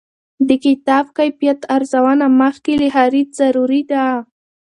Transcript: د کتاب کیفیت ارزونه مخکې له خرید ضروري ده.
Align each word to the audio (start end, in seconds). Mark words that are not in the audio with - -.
د 0.47 0.49
کتاب 0.65 1.05
کیفیت 1.17 1.59
ارزونه 1.75 2.25
مخکې 2.41 2.73
له 2.81 2.87
خرید 2.95 3.29
ضروري 3.39 3.81
ده. 3.91 4.05